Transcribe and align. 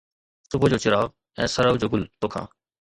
صبح 0.53 0.67
جو 0.71 0.77
چراغ 0.85 1.07
۽ 1.43 1.45
سرءُ 1.59 1.79
جو 1.81 1.87
گل 1.95 2.03
توکان 2.19 2.45